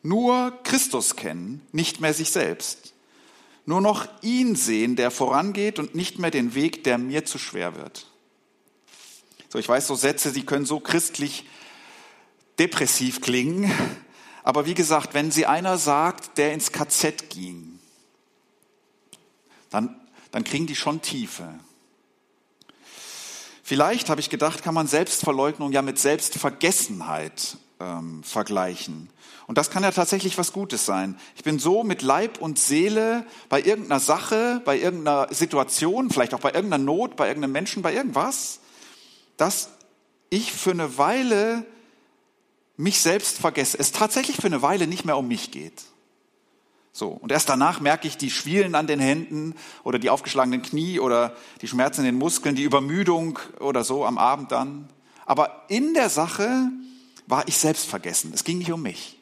nur 0.02 0.54
Christus 0.64 1.18
kennen, 1.18 1.62
nicht 1.74 2.00
mehr 2.00 2.14
sich 2.14 2.32
selbst 2.32 2.94
nur 3.66 3.82
noch 3.82 4.08
ihn 4.22 4.56
sehen, 4.56 4.96
der 4.96 5.12
vorangeht 5.12 5.78
und 5.78 5.94
nicht 5.94 6.20
mehr 6.20 6.32
den 6.32 6.56
Weg, 6.56 6.86
der 6.86 6.98
mir 6.98 7.26
zu 7.26 7.38
schwer 7.38 7.76
wird. 7.76 8.08
So, 9.50 9.60
ich 9.60 9.70
weiß, 9.70 9.88
so 9.88 9.96
Sätze, 9.96 10.34
die 10.34 10.46
können 10.46 10.66
so 10.66 10.80
christlich 10.80 11.46
depressiv 12.60 13.22
klingen, 13.22 13.72
aber 14.44 14.66
wie 14.66 14.74
gesagt, 14.74 15.14
wenn 15.14 15.32
sie 15.32 15.46
einer 15.46 15.78
sagt, 15.78 16.38
der 16.38 16.54
ins 16.54 16.72
KZ 16.72 17.30
ging, 17.30 17.80
dann, 19.70 19.96
dann 20.32 20.44
kriegen 20.44 20.68
die 20.68 20.76
schon 20.76 21.02
Tiefe. 21.02 21.48
Vielleicht, 23.64 24.10
habe 24.10 24.22
ich 24.22 24.30
gedacht, 24.30 24.64
kann 24.64 24.74
man 24.74 24.88
Selbstverleugnung 24.88 25.72
ja 25.72 25.82
mit 25.82 26.00
Selbstvergessenheit 26.00 27.58
ähm, 27.80 28.24
vergleichen. 28.24 29.10
Und 29.46 29.58
das 29.58 29.70
kann 29.70 29.84
ja 29.84 29.92
tatsächlich 29.92 30.38
was 30.38 30.54
Gutes 30.54 30.86
sein. 30.86 31.18
Ich 31.36 31.44
bin 31.44 31.60
so 31.60 31.84
mit 31.84 32.02
Leib 32.02 32.40
und 32.40 32.60
Seele 32.60 33.26
bei 33.50 33.62
irgendeiner 33.62 34.00
Sache, 34.00 34.62
bei 34.66 34.78
irgendeiner 34.78 35.34
Situation, 35.34 36.10
vielleicht 36.10 36.34
auch 36.34 36.40
bei 36.40 36.54
irgendeiner 36.54 36.84
Not, 36.84 37.16
bei 37.16 37.28
irgendeinem 37.28 37.54
Menschen, 37.54 37.82
bei 37.82 37.94
irgendwas, 37.94 38.60
dass 39.38 39.70
ich 40.30 40.52
für 40.52 40.72
eine 40.72 40.98
Weile 40.98 41.66
mich 42.76 43.00
selbst 43.00 43.40
vergesse. 43.40 43.80
Es 43.80 43.92
tatsächlich 43.92 44.38
für 44.38 44.48
eine 44.48 44.62
Weile 44.62 44.88
nicht 44.88 45.06
mehr 45.06 45.18
um 45.18 45.28
mich 45.28 45.52
geht. 45.52 45.84
So. 46.92 47.10
Und 47.10 47.32
erst 47.32 47.50
danach 47.50 47.80
merke 47.80 48.08
ich 48.08 48.18
die 48.18 48.32
Schwielen 48.32 48.76
an 48.76 48.88
den 48.88 49.00
Händen 49.00 49.56
oder 49.84 50.00
die 50.00 50.10
aufgeschlagenen 50.10 50.64
Knie 50.64 51.00
oder 51.00 51.36
die 51.62 51.68
Schmerzen 51.68 52.02
in 52.02 52.06
den 52.06 52.18
Muskeln, 52.18 52.56
die 52.56 52.64
Übermüdung 52.64 53.40
oder 53.60 53.84
so 53.84 54.06
am 54.06 54.18
Abend 54.18 54.52
dann. 54.52 54.90
Aber 55.26 55.66
in 55.68 55.94
der 55.94 56.10
Sache 56.10 56.72
war 57.28 57.48
ich 57.48 57.58
selbst 57.58 57.86
vergessen. 57.86 58.32
Es 58.34 58.44
ging 58.44 58.58
nicht 58.58 58.72
um 58.72 58.82
mich. 58.82 59.20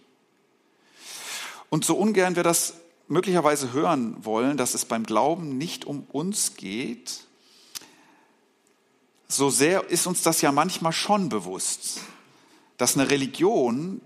Und 1.69 1.83
so 1.83 1.97
ungern 1.97 2.35
wir 2.35 2.43
das 2.43 2.75
möglicherweise 3.07 3.73
hören 3.73 4.23
wollen, 4.23 4.55
dass 4.57 4.73
es 4.73 4.85
beim 4.85 5.03
Glauben 5.03 5.57
nicht 5.57 5.85
um 5.85 6.03
uns 6.11 6.55
geht, 6.55 7.24
so 9.35 9.49
sehr 9.49 9.89
ist 9.89 10.07
uns 10.07 10.21
das 10.21 10.41
ja 10.41 10.51
manchmal 10.51 10.93
schon 10.93 11.29
bewusst, 11.29 12.01
dass 12.77 12.95
eine 12.95 13.09
Religion, 13.09 14.01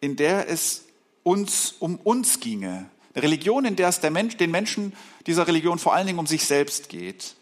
in 0.00 0.16
der 0.16 0.48
es 0.48 0.84
uns 1.22 1.74
um 1.78 1.96
uns 1.96 2.40
ginge, 2.40 2.90
eine 3.14 3.22
Religion, 3.22 3.64
in 3.64 3.76
der 3.76 3.88
es 3.88 4.02
Mensch, 4.02 4.36
den 4.36 4.50
Menschen 4.50 4.94
dieser 5.26 5.46
Religion 5.46 5.78
vor 5.78 5.94
allen 5.94 6.06
Dingen 6.06 6.18
um 6.18 6.26
sich 6.26 6.46
selbst 6.46 6.88
geht, 6.88 7.34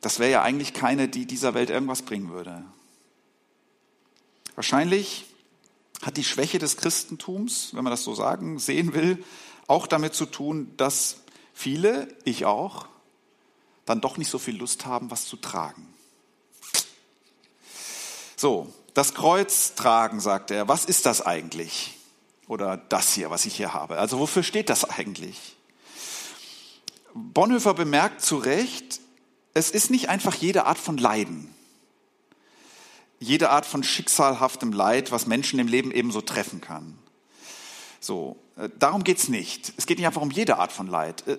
das 0.00 0.18
wäre 0.18 0.30
ja 0.30 0.42
eigentlich 0.42 0.72
keine, 0.72 1.08
die 1.08 1.26
dieser 1.26 1.54
Welt 1.54 1.70
irgendwas 1.70 2.02
bringen 2.02 2.30
würde. 2.30 2.64
Wahrscheinlich 4.54 5.26
hat 6.02 6.16
die 6.16 6.24
Schwäche 6.24 6.58
des 6.58 6.76
Christentums, 6.76 7.74
wenn 7.74 7.84
man 7.84 7.90
das 7.90 8.04
so 8.04 8.14
sagen, 8.14 8.58
sehen 8.58 8.94
will, 8.94 9.22
auch 9.66 9.86
damit 9.86 10.14
zu 10.14 10.26
tun, 10.26 10.72
dass 10.76 11.18
viele, 11.52 12.08
ich 12.24 12.46
auch, 12.46 12.86
dann 13.84 14.00
doch 14.00 14.16
nicht 14.16 14.30
so 14.30 14.38
viel 14.38 14.56
Lust 14.56 14.86
haben, 14.86 15.10
was 15.10 15.26
zu 15.26 15.36
tragen. 15.36 15.86
So, 18.40 18.72
das 18.94 19.12
Kreuz 19.12 19.74
tragen, 19.74 20.18
sagt 20.18 20.50
er. 20.50 20.66
Was 20.66 20.86
ist 20.86 21.04
das 21.04 21.20
eigentlich? 21.20 21.98
Oder 22.48 22.78
das 22.78 23.12
hier, 23.12 23.28
was 23.28 23.44
ich 23.44 23.54
hier 23.54 23.74
habe. 23.74 23.98
Also 23.98 24.18
wofür 24.18 24.42
steht 24.42 24.70
das 24.70 24.88
eigentlich? 24.88 25.56
Bonhoeffer 27.12 27.74
bemerkt 27.74 28.22
zu 28.22 28.38
Recht, 28.38 29.00
es 29.52 29.70
ist 29.70 29.90
nicht 29.90 30.08
einfach 30.08 30.34
jede 30.34 30.64
Art 30.64 30.78
von 30.78 30.96
Leiden 30.96 31.54
jede 33.20 33.50
Art 33.50 33.66
von 33.66 33.84
schicksalhaftem 33.84 34.72
Leid, 34.72 35.12
was 35.12 35.26
Menschen 35.26 35.58
im 35.58 35.68
Leben 35.68 35.92
ebenso 35.92 36.22
treffen 36.22 36.62
kann. 36.62 36.98
So, 38.00 38.36
äh, 38.56 38.70
darum 38.78 39.04
geht's 39.04 39.28
nicht. 39.28 39.74
Es 39.76 39.86
geht 39.86 39.98
nicht 39.98 40.06
einfach 40.06 40.22
um 40.22 40.30
jede 40.30 40.56
Art 40.56 40.72
von 40.72 40.86
Leid. 40.86 41.28
Äh, 41.28 41.36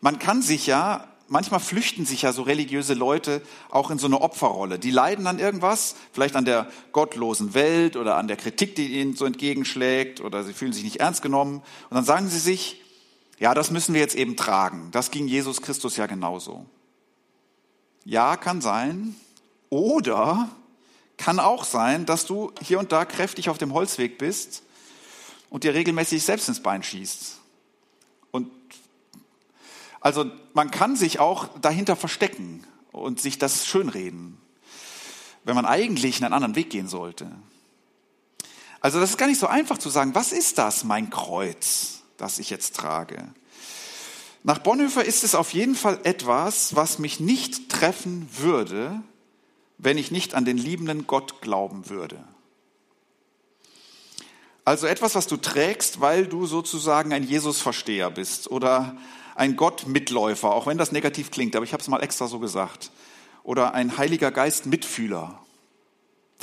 man 0.00 0.20
kann 0.20 0.42
sich 0.42 0.68
ja, 0.68 1.08
manchmal 1.28 1.60
flüchten 1.60 2.06
sich 2.06 2.22
ja 2.22 2.32
so 2.32 2.42
religiöse 2.42 2.94
Leute 2.94 3.42
auch 3.70 3.90
in 3.90 3.98
so 3.98 4.06
eine 4.06 4.20
Opferrolle. 4.20 4.78
Die 4.78 4.90
leiden 4.90 5.26
an 5.26 5.38
irgendwas, 5.38 5.94
vielleicht 6.12 6.36
an 6.36 6.44
der 6.44 6.70
gottlosen 6.92 7.54
Welt 7.54 7.96
oder 7.96 8.16
an 8.16 8.28
der 8.28 8.36
Kritik, 8.36 8.74
die 8.74 9.00
ihnen 9.00 9.14
so 9.14 9.24
entgegenschlägt 9.24 10.20
oder 10.20 10.44
sie 10.44 10.52
fühlen 10.52 10.72
sich 10.72 10.84
nicht 10.84 11.00
ernst 11.00 11.22
genommen. 11.22 11.62
Und 11.90 11.94
dann 11.94 12.04
sagen 12.04 12.28
sie 12.28 12.38
sich, 12.38 12.82
ja, 13.38 13.54
das 13.54 13.70
müssen 13.70 13.94
wir 13.94 14.00
jetzt 14.00 14.16
eben 14.16 14.36
tragen. 14.36 14.88
Das 14.90 15.10
ging 15.10 15.28
Jesus 15.28 15.62
Christus 15.62 15.96
ja 15.96 16.06
genauso. 16.06 16.66
Ja, 18.04 18.36
kann 18.36 18.60
sein. 18.60 19.14
Oder 19.70 20.48
kann 21.18 21.40
auch 21.40 21.64
sein, 21.64 22.06
dass 22.06 22.26
du 22.26 22.52
hier 22.62 22.78
und 22.78 22.90
da 22.90 23.04
kräftig 23.04 23.50
auf 23.50 23.58
dem 23.58 23.74
Holzweg 23.74 24.18
bist 24.18 24.62
und 25.50 25.64
dir 25.64 25.74
regelmäßig 25.74 26.22
selbst 26.22 26.48
ins 26.48 26.62
Bein 26.62 26.82
schießt. 26.82 27.37
Also 30.00 30.30
man 30.54 30.70
kann 30.70 30.96
sich 30.96 31.18
auch 31.18 31.48
dahinter 31.60 31.96
verstecken 31.96 32.64
und 32.92 33.20
sich 33.20 33.38
das 33.38 33.66
schönreden, 33.66 34.38
wenn 35.44 35.54
man 35.54 35.66
eigentlich 35.66 36.22
einen 36.22 36.32
anderen 36.32 36.54
Weg 36.54 36.70
gehen 36.70 36.88
sollte. 36.88 37.30
Also 38.80 39.00
das 39.00 39.10
ist 39.10 39.18
gar 39.18 39.26
nicht 39.26 39.40
so 39.40 39.46
einfach 39.46 39.78
zu 39.78 39.88
sagen, 39.88 40.14
was 40.14 40.32
ist 40.32 40.58
das, 40.58 40.84
mein 40.84 41.10
Kreuz, 41.10 42.02
das 42.16 42.38
ich 42.38 42.50
jetzt 42.50 42.76
trage? 42.76 43.34
Nach 44.44 44.58
Bonhoeffer 44.58 45.04
ist 45.04 45.24
es 45.24 45.34
auf 45.34 45.52
jeden 45.52 45.74
Fall 45.74 45.98
etwas, 46.04 46.76
was 46.76 46.98
mich 46.98 47.18
nicht 47.18 47.68
treffen 47.68 48.28
würde, 48.38 49.02
wenn 49.78 49.98
ich 49.98 50.10
nicht 50.10 50.34
an 50.34 50.44
den 50.44 50.58
liebenden 50.58 51.06
Gott 51.06 51.40
glauben 51.40 51.88
würde. 51.88 52.22
Also 54.68 54.86
etwas, 54.86 55.14
was 55.14 55.26
du 55.26 55.38
trägst, 55.38 56.02
weil 56.02 56.26
du 56.26 56.44
sozusagen 56.44 57.14
ein 57.14 57.22
Jesus-Versteher 57.22 58.10
bist 58.10 58.50
oder 58.50 58.98
ein 59.34 59.56
Gott-Mitläufer, 59.56 60.50
auch 60.50 60.66
wenn 60.66 60.76
das 60.76 60.92
negativ 60.92 61.30
klingt, 61.30 61.56
aber 61.56 61.64
ich 61.64 61.72
habe 61.72 61.80
es 61.80 61.88
mal 61.88 62.02
extra 62.02 62.26
so 62.26 62.38
gesagt. 62.38 62.90
Oder 63.44 63.72
ein 63.72 63.96
Heiliger 63.96 64.30
Geist-Mitfühler. 64.30 65.40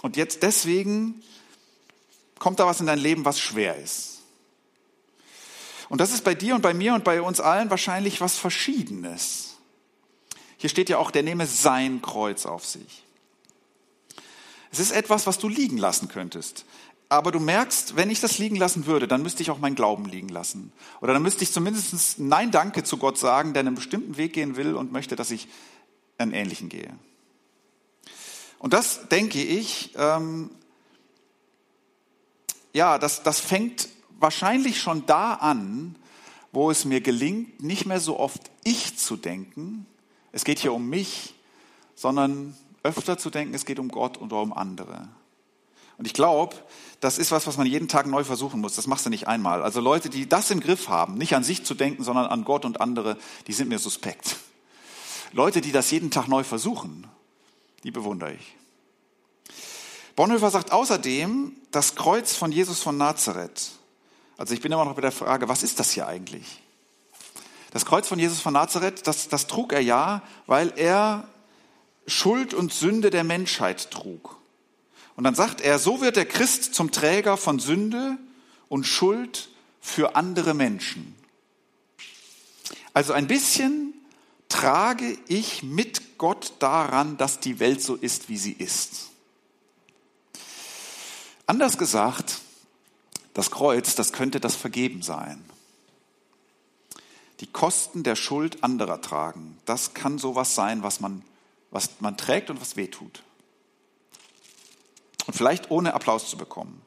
Und 0.02 0.18
jetzt 0.18 0.42
deswegen 0.42 1.22
kommt 2.40 2.60
da 2.60 2.66
was 2.66 2.80
in 2.80 2.88
dein 2.88 2.98
Leben, 2.98 3.26
was 3.26 3.40
schwer 3.40 3.76
ist. 3.76 4.24
Und 5.90 6.02
das 6.02 6.12
ist 6.12 6.24
bei 6.24 6.34
dir 6.34 6.56
und 6.56 6.62
bei 6.62 6.74
mir 6.74 6.96
und 6.96 7.04
bei 7.04 7.22
uns 7.22 7.40
allen 7.40 7.70
wahrscheinlich 7.70 8.22
was 8.22 8.40
Verschiedenes. 8.40 9.58
Hier 10.58 10.72
steht 10.72 10.90
ja 10.90 10.98
auch, 10.98 11.12
der 11.12 11.22
nehme 11.22 11.46
sein 11.46 12.02
Kreuz 12.02 12.48
auf 12.48 12.66
sich. 12.66 13.04
Es 14.72 14.80
ist 14.80 14.92
etwas, 14.92 15.28
was 15.28 15.38
du 15.38 15.48
liegen 15.48 15.78
lassen 15.78 16.08
könntest. 16.08 16.66
Aber 17.08 17.32
du 17.32 17.40
merkst, 17.40 17.96
wenn 17.96 18.10
ich 18.10 18.20
das 18.20 18.40
liegen 18.40 18.56
lassen 18.56 18.88
würde, 18.88 19.08
dann 19.08 19.22
müsste 19.22 19.44
ich 19.44 19.52
auch 19.52 19.60
meinen 19.60 19.76
Glauben 19.76 20.06
liegen 20.06 20.30
lassen. 20.30 20.72
Oder 21.02 21.14
dann 21.14 21.22
müsste 21.22 21.44
ich 21.44 21.52
zumindest 21.52 22.20
Nein, 22.20 22.52
danke 22.52 22.84
zu 22.84 22.98
Gott 22.98 23.18
sagen, 23.18 23.54
der 23.54 23.62
einen 23.62 23.76
bestimmten 23.76 24.18
Weg 24.18 24.34
gehen 24.34 24.56
will 24.56 24.76
und 24.76 24.92
möchte, 24.92 25.16
dass 25.16 25.32
ich 25.32 25.48
einen 26.18 26.34
ähnlichen 26.34 26.70
gehe. 26.70 26.92
Und 28.58 28.74
das 28.74 29.08
denke 29.10 29.44
ich, 29.44 29.94
ähm, 29.96 30.50
ja, 32.74 32.98
das, 32.98 33.22
das 33.22 33.40
fängt 33.40 33.90
wahrscheinlich 34.20 34.82
schon 34.82 35.06
da 35.06 35.34
an, 35.34 35.96
wo 36.52 36.72
es 36.72 36.86
mir 36.86 37.02
gelingt, 37.02 37.62
nicht 37.62 37.86
mehr 37.86 38.00
so 38.00 38.20
oft 38.20 38.42
ich 38.64 38.98
zu 38.98 39.18
denken. 39.18 39.86
Es 40.32 40.44
geht 40.44 40.60
hier 40.60 40.74
um 40.74 40.90
mich, 40.90 41.36
sondern 41.96 42.58
öfter 42.82 43.18
zu 43.18 43.30
denken, 43.30 43.54
es 43.54 43.66
geht 43.66 43.78
um 43.78 43.90
Gott 43.90 44.18
und 44.18 44.34
um 44.34 44.54
andere. 44.54 45.08
Und 45.98 46.06
ich 46.06 46.14
glaube, 46.14 46.56
das 47.00 47.18
ist 47.18 47.32
was, 47.32 47.48
was 47.48 47.58
man 47.58 47.68
jeden 47.68 47.88
Tag 47.88 48.08
neu 48.08 48.24
versuchen 48.24 48.62
muss. 48.62 48.76
Das 48.76 48.88
machst 48.88 49.06
du 49.06 49.10
nicht 49.10 49.28
einmal. 49.28 49.64
Also 49.64 49.80
Leute, 49.80 50.10
die 50.10 50.28
das 50.28 50.52
im 50.52 50.60
Griff 50.60 50.90
haben, 50.90 51.16
nicht 51.16 51.36
an 51.36 51.44
sich 51.44 51.64
zu 51.64 51.74
denken, 51.74 52.04
sondern 52.04 52.26
an 52.26 52.44
Gott 52.44 52.66
und 52.66 52.82
andere, 52.82 53.18
die 53.48 53.54
sind 53.54 53.70
mir 53.70 53.80
suspekt. 53.80 54.38
Leute, 55.32 55.62
die 55.62 55.72
das 55.72 55.92
jeden 55.92 56.12
Tag 56.12 56.28
neu 56.28 56.44
versuchen, 56.44 57.08
die 57.84 57.92
bewundere 57.92 58.34
ich. 58.34 58.56
Bonhoeffer 60.16 60.50
sagt 60.50 60.72
außerdem, 60.72 61.56
das 61.72 61.96
Kreuz 61.96 62.34
von 62.34 62.52
Jesus 62.52 62.82
von 62.82 62.98
Nazareth. 62.98 63.72
Also 64.38 64.54
ich 64.54 64.62
bin 64.62 64.72
immer 64.72 64.86
noch 64.86 64.96
bei 64.96 65.02
der 65.02 65.12
Frage, 65.12 65.50
was 65.50 65.62
ist 65.62 65.80
das 65.80 65.92
hier 65.92 66.08
eigentlich? 66.08 66.62
Das 67.72 67.86
Kreuz 67.86 68.08
von 68.08 68.18
Jesus 68.18 68.40
von 68.40 68.54
Nazareth, 68.54 69.06
das, 69.06 69.28
das 69.28 69.48
trug 69.48 69.74
er 69.74 69.82
ja, 69.82 70.22
weil 70.48 70.72
er 70.78 71.28
Schuld 72.08 72.54
und 72.54 72.72
Sünde 72.72 73.10
der 73.10 73.26
Menschheit 73.26 73.92
trug. 73.92 74.38
Und 75.16 75.24
dann 75.24 75.36
sagt 75.36 75.62
er, 75.62 75.80
so 75.80 76.02
wird 76.02 76.18
der 76.18 76.26
Christ 76.26 76.74
zum 76.74 76.92
Träger 76.92 77.38
von 77.38 77.60
Sünde 77.60 78.18
und 78.68 78.86
Schuld 78.86 79.50
für 79.80 80.16
andere 80.16 80.54
Menschen. 80.54 81.16
Also 82.94 83.14
ein 83.14 83.28
bisschen 83.28 83.94
trage 84.50 85.18
ich 85.28 85.64
mit 85.64 86.18
Gott 86.18 86.54
daran, 86.60 87.18
dass 87.18 87.40
die 87.40 87.60
Welt 87.60 87.82
so 87.82 87.96
ist, 87.96 88.30
wie 88.30 88.38
sie 88.38 88.54
ist. 88.54 89.10
Anders 91.46 91.78
gesagt, 91.78 92.40
das 93.34 93.52
Kreuz, 93.52 93.96
das 93.96 94.14
könnte 94.14 94.40
das 94.40 94.56
Vergeben 94.56 95.02
sein. 95.02 95.44
Die 97.42 97.48
Kosten 97.48 98.04
der 98.04 98.16
Schuld 98.16 98.64
anderer 98.64 99.02
tragen, 99.02 99.58
das 99.66 99.94
kann 99.94 100.18
sowas 100.18 100.56
sein, 100.56 100.84
was 100.84 101.02
man, 101.02 101.22
was 101.70 101.90
man 102.00 102.18
trägt 102.18 102.50
und 102.50 102.62
was 102.62 102.78
wehtut. 102.78 103.24
Und 105.28 105.34
vielleicht 105.34 105.72
ohne 105.72 105.94
Applaus 105.94 106.30
zu 106.30 106.38
bekommen. 106.38 106.82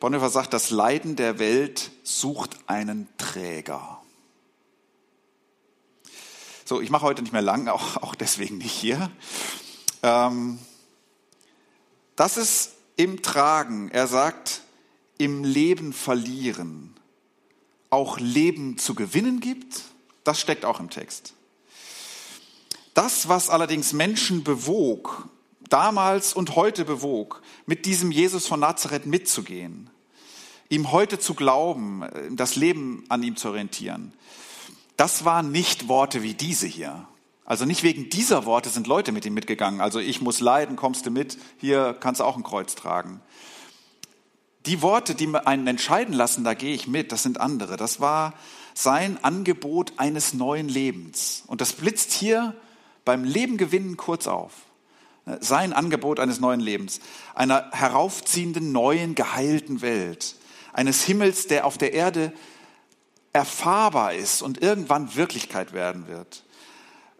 Bonhoeffer 0.00 0.30
sagt, 0.30 0.52
das 0.52 0.70
Leiden 0.70 1.16
der 1.16 1.38
Welt 1.38 1.90
sucht 2.04 2.56
einen 2.66 3.08
Träger. 3.18 4.00
So, 6.64 6.80
ich 6.80 6.90
mache 6.90 7.04
heute 7.06 7.22
nicht 7.22 7.32
mehr 7.32 7.42
lang, 7.42 7.68
auch, 7.68 7.96
auch 7.96 8.14
deswegen 8.14 8.58
nicht 8.58 8.72
hier. 8.72 9.10
Ähm, 10.02 10.58
das 12.14 12.36
ist 12.36 12.72
im 12.96 13.22
Tragen, 13.22 13.90
er 13.90 14.06
sagt, 14.06 14.62
im 15.18 15.44
Leben 15.44 15.92
verlieren, 15.92 16.94
auch 17.90 18.18
Leben 18.18 18.78
zu 18.78 18.94
gewinnen 18.94 19.40
gibt, 19.40 19.82
das 20.24 20.40
steckt 20.40 20.64
auch 20.64 20.78
im 20.78 20.90
Text. 20.90 21.32
Das, 22.94 23.28
was 23.28 23.50
allerdings 23.50 23.92
Menschen 23.92 24.44
bewog, 24.44 25.28
damals 25.68 26.32
und 26.32 26.56
heute 26.56 26.84
bewog, 26.84 27.42
mit 27.66 27.86
diesem 27.86 28.10
Jesus 28.10 28.46
von 28.46 28.60
Nazareth 28.60 29.06
mitzugehen, 29.06 29.90
ihm 30.68 30.92
heute 30.92 31.18
zu 31.18 31.34
glauben, 31.34 32.04
das 32.30 32.56
Leben 32.56 33.04
an 33.08 33.22
ihm 33.22 33.36
zu 33.36 33.48
orientieren, 33.48 34.12
das 34.96 35.24
waren 35.24 35.52
nicht 35.52 35.88
Worte 35.88 36.22
wie 36.22 36.34
diese 36.34 36.66
hier. 36.66 37.06
Also 37.44 37.64
nicht 37.64 37.82
wegen 37.82 38.10
dieser 38.10 38.44
Worte 38.44 38.68
sind 38.68 38.86
Leute 38.86 39.12
mit 39.12 39.24
ihm 39.24 39.32
mitgegangen. 39.32 39.80
Also 39.80 40.00
ich 40.00 40.20
muss 40.20 40.40
leiden, 40.40 40.76
kommst 40.76 41.06
du 41.06 41.10
mit, 41.10 41.38
hier 41.56 41.96
kannst 41.98 42.20
du 42.20 42.24
auch 42.24 42.36
ein 42.36 42.42
Kreuz 42.42 42.74
tragen. 42.74 43.20
Die 44.66 44.82
Worte, 44.82 45.14
die 45.14 45.32
einen 45.34 45.66
entscheiden 45.66 46.12
lassen, 46.12 46.44
da 46.44 46.52
gehe 46.52 46.74
ich 46.74 46.88
mit, 46.88 47.10
das 47.12 47.22
sind 47.22 47.40
andere. 47.40 47.76
Das 47.78 48.00
war 48.00 48.34
sein 48.74 49.22
Angebot 49.24 49.94
eines 49.96 50.34
neuen 50.34 50.68
Lebens. 50.68 51.44
Und 51.46 51.60
das 51.62 51.72
blitzt 51.72 52.12
hier 52.12 52.54
beim 53.04 53.24
Leben 53.24 53.56
gewinnen 53.56 53.96
kurz 53.96 54.26
auf 54.26 54.52
sein 55.40 55.72
Angebot 55.72 56.20
eines 56.20 56.40
neuen 56.40 56.60
Lebens, 56.60 57.00
einer 57.34 57.70
heraufziehenden, 57.72 58.72
neuen, 58.72 59.14
geheilten 59.14 59.80
Welt, 59.80 60.36
eines 60.72 61.04
Himmels, 61.04 61.46
der 61.46 61.66
auf 61.66 61.78
der 61.78 61.92
Erde 61.92 62.32
erfahrbar 63.32 64.14
ist 64.14 64.42
und 64.42 64.62
irgendwann 64.62 65.14
Wirklichkeit 65.14 65.72
werden 65.72 66.08
wird. 66.08 66.44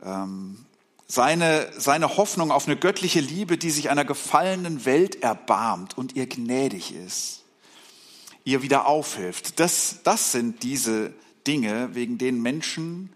Ähm, 0.02 0.64
seine, 1.06 1.70
seine 1.76 2.16
Hoffnung 2.16 2.50
auf 2.50 2.66
eine 2.66 2.76
göttliche 2.76 3.20
Liebe, 3.20 3.56
die 3.56 3.70
sich 3.70 3.90
einer 3.90 4.04
gefallenen 4.04 4.84
Welt 4.84 5.22
erbarmt 5.22 5.96
und 5.96 6.16
ihr 6.16 6.26
gnädig 6.26 6.94
ist, 6.94 7.44
ihr 8.44 8.62
wieder 8.62 8.86
aufhilft. 8.86 9.58
Das, 9.58 10.00
das 10.04 10.32
sind 10.32 10.62
diese 10.62 11.14
Dinge, 11.46 11.94
wegen 11.94 12.18
denen 12.18 12.42
Menschen 12.42 13.10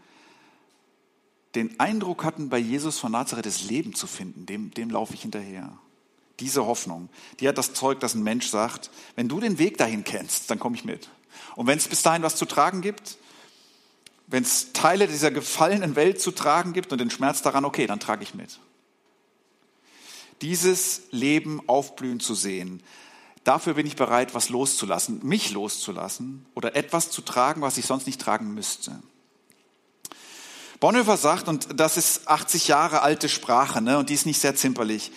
den 1.54 1.78
Eindruck 1.78 2.24
hatten, 2.24 2.48
bei 2.48 2.58
Jesus 2.58 2.98
von 2.98 3.12
Nazareth 3.12 3.46
das 3.46 3.64
Leben 3.64 3.94
zu 3.94 4.06
finden, 4.06 4.46
dem, 4.46 4.72
dem 4.72 4.90
laufe 4.90 5.14
ich 5.14 5.22
hinterher. 5.22 5.76
Diese 6.40 6.66
Hoffnung, 6.66 7.08
die 7.40 7.48
hat 7.48 7.58
das 7.58 7.74
Zeug, 7.74 8.00
dass 8.00 8.14
ein 8.14 8.22
Mensch 8.22 8.48
sagt, 8.48 8.90
wenn 9.16 9.28
du 9.28 9.38
den 9.38 9.58
Weg 9.58 9.76
dahin 9.76 10.02
kennst, 10.02 10.50
dann 10.50 10.58
komme 10.58 10.76
ich 10.76 10.84
mit. 10.84 11.10
Und 11.56 11.66
wenn 11.66 11.78
es 11.78 11.88
bis 11.88 12.02
dahin 12.02 12.22
was 12.22 12.36
zu 12.36 12.46
tragen 12.46 12.80
gibt, 12.80 13.18
wenn 14.26 14.42
es 14.42 14.72
Teile 14.72 15.06
dieser 15.08 15.30
gefallenen 15.30 15.94
Welt 15.94 16.20
zu 16.20 16.30
tragen 16.30 16.72
gibt 16.72 16.90
und 16.90 17.00
den 17.00 17.10
Schmerz 17.10 17.42
daran, 17.42 17.66
okay, 17.66 17.86
dann 17.86 18.00
trage 18.00 18.22
ich 18.22 18.34
mit. 18.34 18.60
Dieses 20.40 21.02
Leben 21.10 21.60
aufblühen 21.68 22.18
zu 22.18 22.34
sehen, 22.34 22.82
dafür 23.44 23.74
bin 23.74 23.86
ich 23.86 23.94
bereit, 23.94 24.34
was 24.34 24.48
loszulassen, 24.48 25.20
mich 25.22 25.50
loszulassen 25.50 26.46
oder 26.54 26.74
etwas 26.76 27.10
zu 27.10 27.20
tragen, 27.20 27.60
was 27.60 27.76
ich 27.76 27.84
sonst 27.84 28.06
nicht 28.06 28.20
tragen 28.20 28.54
müsste. 28.54 29.02
Bonhoeffer 30.82 31.16
sagt, 31.16 31.46
und 31.46 31.78
das 31.78 31.96
ist 31.96 32.26
80 32.26 32.66
Jahre 32.66 33.02
alte 33.02 33.28
Sprache, 33.28 33.80
ne, 33.80 33.98
und 33.98 34.10
die 34.10 34.14
ist 34.14 34.26
nicht 34.26 34.40
sehr 34.40 34.56
zimperlich. 34.56 35.12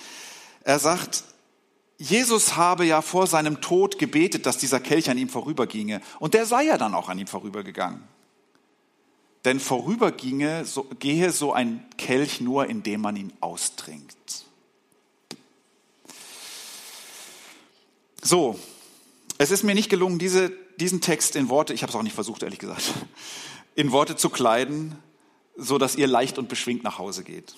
Er 0.63 0.77
sagt, 0.77 1.23
Jesus 1.97 2.55
habe 2.55 2.85
ja 2.85 3.01
vor 3.01 3.25
seinem 3.25 3.61
Tod 3.61 3.97
gebetet, 3.97 4.45
dass 4.45 4.59
dieser 4.59 4.79
Kelch 4.79 5.09
an 5.09 5.17
ihm 5.17 5.27
vorüberginge. 5.27 6.01
Und 6.19 6.35
der 6.35 6.45
sei 6.45 6.65
ja 6.65 6.77
dann 6.77 6.93
auch 6.93 7.09
an 7.09 7.17
ihm 7.17 7.25
vorübergegangen. 7.25 8.03
Denn 9.43 9.59
vorüberginge, 9.59 10.65
so, 10.65 10.83
gehe 10.99 11.31
so 11.31 11.51
ein 11.51 11.83
Kelch 11.97 12.41
nur, 12.41 12.67
indem 12.67 13.01
man 13.01 13.15
ihn 13.15 13.33
austrinkt. 13.39 14.45
So, 18.21 18.59
es 19.39 19.49
ist 19.49 19.63
mir 19.63 19.73
nicht 19.73 19.89
gelungen, 19.89 20.19
diese, 20.19 20.51
diesen 20.79 21.01
Text 21.01 21.35
in 21.35 21.49
Worte, 21.49 21.73
ich 21.73 21.81
habe 21.81 21.89
es 21.89 21.95
auch 21.95 22.03
nicht 22.03 22.13
versucht, 22.13 22.43
ehrlich 22.43 22.59
gesagt, 22.59 22.93
in 23.73 23.91
Worte 23.91 24.15
zu 24.15 24.29
kleiden, 24.29 24.99
so 25.57 25.77
dass 25.77 25.95
ihr 25.95 26.07
leicht 26.07 26.37
und 26.37 26.49
beschwingt 26.49 26.83
nach 26.83 26.97
Hause 26.97 27.23
geht 27.23 27.55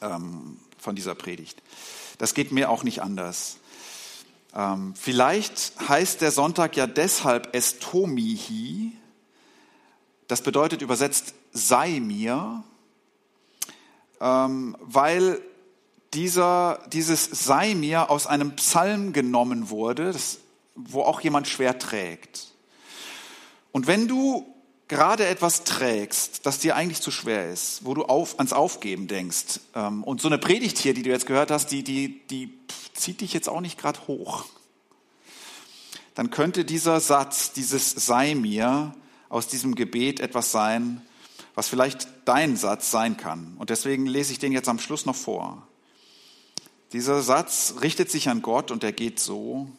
ähm, 0.00 0.58
von 0.78 0.94
dieser 0.94 1.14
Predigt. 1.14 1.62
Das 2.18 2.34
geht 2.34 2.52
mir 2.52 2.70
auch 2.70 2.82
nicht 2.82 3.02
anders. 3.02 3.58
Ähm, 4.54 4.94
vielleicht 4.94 5.88
heißt 5.88 6.20
der 6.20 6.30
Sonntag 6.30 6.76
ja 6.76 6.86
deshalb 6.86 7.54
Estomihi. 7.54 8.92
Das 10.28 10.42
bedeutet 10.42 10.82
übersetzt 10.82 11.34
sei 11.52 12.00
mir, 12.00 12.62
ähm, 14.20 14.76
weil 14.80 15.40
dieser, 16.14 16.80
dieses 16.92 17.24
sei 17.24 17.74
mir 17.74 18.10
aus 18.10 18.26
einem 18.26 18.54
Psalm 18.56 19.12
genommen 19.12 19.70
wurde, 19.70 20.12
das, 20.12 20.38
wo 20.74 21.02
auch 21.02 21.20
jemand 21.22 21.48
schwer 21.48 21.78
trägt. 21.78 22.52
Und 23.72 23.86
wenn 23.86 24.08
du 24.08 24.51
gerade 24.92 25.26
etwas 25.26 25.64
trägst, 25.64 26.44
das 26.44 26.58
dir 26.58 26.76
eigentlich 26.76 27.00
zu 27.00 27.10
schwer 27.10 27.50
ist, 27.50 27.82
wo 27.82 27.94
du 27.94 28.04
auf, 28.04 28.38
ans 28.38 28.52
Aufgeben 28.52 29.08
denkst, 29.08 29.60
ähm, 29.74 30.04
und 30.04 30.20
so 30.20 30.28
eine 30.28 30.36
Predigt 30.36 30.76
hier, 30.76 30.92
die 30.92 31.02
du 31.02 31.08
jetzt 31.08 31.24
gehört 31.24 31.50
hast, 31.50 31.68
die, 31.68 31.82
die, 31.82 32.20
die 32.28 32.52
zieht 32.92 33.22
dich 33.22 33.32
jetzt 33.32 33.48
auch 33.48 33.62
nicht 33.62 33.78
gerade 33.78 34.06
hoch, 34.06 34.44
dann 36.14 36.28
könnte 36.28 36.66
dieser 36.66 37.00
Satz, 37.00 37.52
dieses 37.52 37.90
sei 37.90 38.34
mir, 38.34 38.94
aus 39.30 39.48
diesem 39.48 39.76
Gebet 39.76 40.20
etwas 40.20 40.52
sein, 40.52 41.00
was 41.54 41.68
vielleicht 41.68 42.06
dein 42.26 42.58
Satz 42.58 42.90
sein 42.90 43.16
kann. 43.16 43.56
Und 43.58 43.70
deswegen 43.70 44.04
lese 44.04 44.32
ich 44.32 44.40
den 44.40 44.52
jetzt 44.52 44.68
am 44.68 44.78
Schluss 44.78 45.06
noch 45.06 45.16
vor. 45.16 45.66
Dieser 46.92 47.22
Satz 47.22 47.76
richtet 47.80 48.10
sich 48.10 48.28
an 48.28 48.42
Gott 48.42 48.70
und 48.70 48.84
er 48.84 48.92
geht 48.92 49.20
so, 49.20 49.70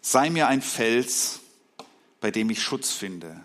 sei 0.00 0.30
mir 0.30 0.46
ein 0.46 0.62
Fels, 0.62 1.40
bei 2.20 2.30
dem 2.30 2.50
ich 2.50 2.62
Schutz 2.62 2.92
finde 2.92 3.44